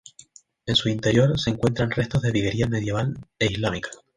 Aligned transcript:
En 0.65 0.75
su 0.75 0.89
interior 0.89 1.39
se 1.39 1.51
encuentran 1.51 1.91
restos 1.91 2.23
de 2.23 2.31
viguería 2.31 2.65
medieval 2.65 3.19
e 3.37 3.45
islámica. 3.45 3.91